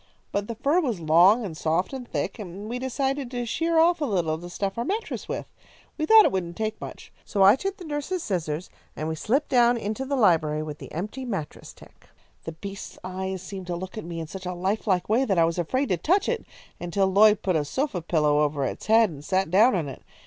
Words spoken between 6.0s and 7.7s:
thought it wouldn't take much. So I